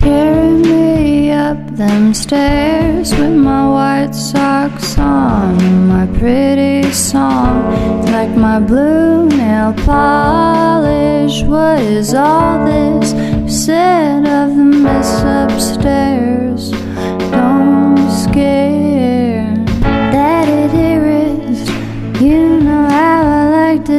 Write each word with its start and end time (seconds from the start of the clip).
Carry 0.00 0.50
me 0.50 1.30
up 1.30 1.56
them 1.76 2.12
stairs 2.14 3.14
with 3.14 3.32
my 3.32 3.68
white 3.68 4.12
socks 4.12 4.98
on. 4.98 5.86
My 5.86 6.06
pretty 6.18 6.90
song, 6.90 7.70
like 8.06 8.30
my 8.30 8.58
blue 8.58 9.28
nail 9.28 9.72
polish. 9.86 11.42
What 11.44 11.80
is 11.80 12.12
all 12.14 12.64
this 12.66 13.10
said 13.46 14.26
of 14.26 14.56
the 14.56 14.64
mess 14.64 15.22
upstairs? 15.22 16.67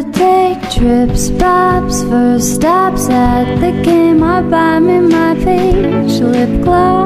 To 0.02 0.12
take 0.12 0.62
trips, 0.72 1.26
stops, 1.28 2.04
first 2.04 2.56
stops 2.56 3.10
at 3.10 3.56
the 3.60 3.72
game. 3.84 4.24
I 4.24 4.42
buy 4.42 4.80
me 4.80 5.00
my 5.00 5.34
peach 5.36 6.22
lip 6.22 6.64
gloss, 6.64 6.99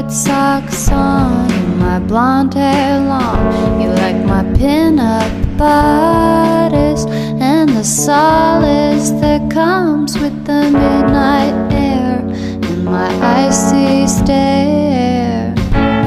white 0.00 0.10
socks 0.10 0.88
on 0.90 1.50
and 1.50 1.78
my 1.78 1.98
blonde 1.98 2.54
hair 2.54 3.00
long. 3.00 3.80
You 3.80 3.90
like 3.90 4.16
my 4.24 4.42
pin-up 4.54 5.30
bodice 5.58 7.04
and 7.06 7.68
the 7.70 7.84
solace 7.84 9.10
that 9.20 9.50
comes 9.50 10.18
with 10.18 10.44
the 10.46 10.70
midnight 10.70 11.72
air 11.72 12.18
and 12.20 12.84
my 12.84 13.08
icy 13.46 14.06
stare. 14.06 15.52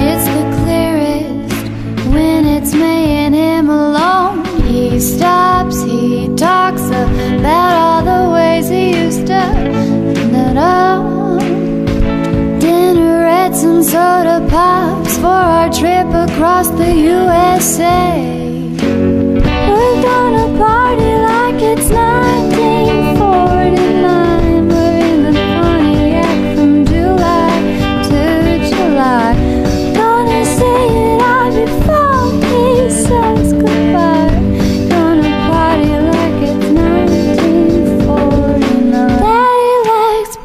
It's 0.10 0.26
the 0.38 0.46
clearest 0.58 1.68
when 2.14 2.46
it's 2.46 2.74
me 2.74 3.18
and 3.24 3.36
him 3.36 3.70
alone. 3.70 4.46
He 4.64 5.00
stops, 5.00 5.84
he 5.84 6.34
talks 6.36 6.86
about 6.88 7.76
all 7.86 8.04
the 8.04 8.34
ways 8.34 8.70
he 8.70 9.04
used 9.04 9.28
to. 9.28 10.13
Pops 14.50 15.18
for 15.18 15.28
our 15.28 15.70
trip 15.72 16.08
across 16.08 16.70
the 16.70 16.96
USA. 16.96 18.63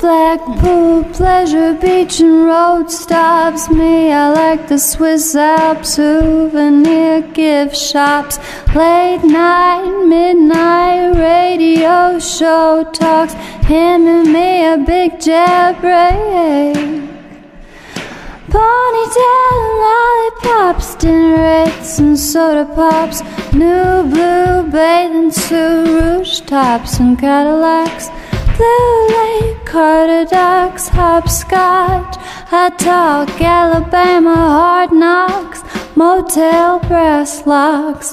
Blackpool, 0.08 1.04
Pleasure 1.12 1.74
Beach, 1.74 2.20
and 2.20 2.46
road 2.46 2.90
stops. 2.90 3.68
Me, 3.68 4.10
I 4.10 4.30
like 4.30 4.66
the 4.66 4.78
Swiss 4.78 5.36
Alps, 5.36 5.96
souvenir 5.96 7.20
gift 7.20 7.76
shops. 7.76 8.38
Late 8.74 9.22
night, 9.22 10.06
midnight 10.06 11.14
radio 11.14 12.18
show 12.18 12.88
talks. 12.90 13.34
Him 13.68 14.06
and 14.06 14.32
me, 14.32 14.64
a 14.64 14.78
big 14.78 15.20
jet 15.20 15.78
break. 15.82 16.74
Ponytail 18.48 19.52
and 19.60 19.76
lollipops, 19.84 20.96
dinnerettes 20.96 21.98
and 21.98 22.18
soda 22.18 22.64
pops, 22.74 23.20
new 23.52 24.08
blue 24.10 24.62
bathing 24.72 25.30
suit, 25.30 25.84
rouge 26.00 26.40
tops 26.40 26.98
and 26.98 27.18
Cadillacs, 27.18 28.08
blue 28.58 29.06
lake, 29.16 29.64
Carter 29.64 30.24
ducks, 30.24 30.88
hopscotch, 30.88 32.14
hot 32.52 32.76
talk, 32.78 33.30
Alabama, 33.40 34.34
hard 34.34 34.90
knocks, 34.92 35.60
motel 35.94 36.80
brass 36.88 37.46
locks, 37.46 38.06